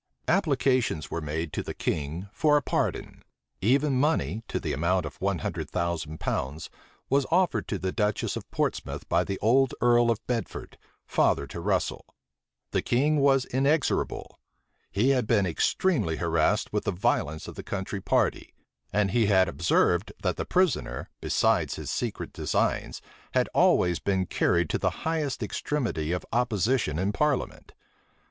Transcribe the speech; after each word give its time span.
Applications 0.27 1.11
were 1.11 1.21
made 1.21 1.53
to 1.53 1.61
the 1.61 1.75
king 1.75 2.27
for 2.33 2.57
a 2.57 2.61
pardon: 2.63 3.21
even 3.61 3.99
money, 3.99 4.41
to 4.47 4.59
the 4.59 4.73
amount 4.73 5.05
of 5.05 5.21
one 5.21 5.37
hundred 5.45 5.69
thousand 5.69 6.19
pounds, 6.19 6.71
was 7.07 7.27
offered 7.29 7.67
to 7.67 7.77
the 7.77 7.91
duchess 7.91 8.35
of 8.35 8.49
Portsmouth 8.49 9.07
by 9.07 9.23
the 9.23 9.37
old 9.43 9.75
earl 9.79 10.09
of 10.09 10.25
Bedford, 10.25 10.79
father 11.05 11.45
to 11.45 11.59
Russel. 11.61 12.15
The 12.71 12.81
king 12.81 13.17
was 13.19 13.45
inexorable. 13.45 14.39
He 14.89 15.09
had 15.09 15.27
been 15.27 15.45
extremely 15.45 16.15
harassed 16.15 16.73
with 16.73 16.85
the 16.85 16.91
violence 16.91 17.47
of 17.47 17.53
the 17.53 17.61
country 17.61 18.01
party; 18.01 18.55
and 18.91 19.11
he 19.11 19.27
had 19.27 19.47
observed, 19.47 20.13
that 20.23 20.35
the 20.35 20.45
prisoner, 20.45 21.11
besides 21.19 21.75
his 21.75 21.91
secret 21.91 22.33
designs, 22.33 23.03
had 23.35 23.49
always 23.53 23.99
been 23.99 24.25
carried 24.25 24.67
to 24.71 24.79
the 24.79 25.05
highest 25.05 25.43
extremity 25.43 26.11
of 26.11 26.25
opposition 26.33 26.97
in 26.97 27.11
parliament. 27.11 27.73